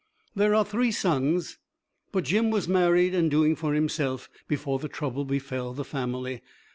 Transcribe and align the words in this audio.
There 0.35 0.55
are 0.55 0.65
three 0.65 0.89
sons, 0.91 1.59
but 2.11 2.23
Jim 2.23 2.49
was 2.49 2.67
married 2.67 3.13
and 3.13 3.29
doing 3.29 3.55
for 3.55 3.75
himself 3.75 4.31
before 4.47 4.79
the 4.79 4.89
trouble 4.89 5.25
befell 5.25 5.73
the 5.75 5.85
family. 5.85 6.41